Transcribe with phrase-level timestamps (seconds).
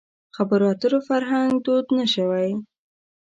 [0.35, 2.49] خبرو اترو فرهنګ دود نه شوی.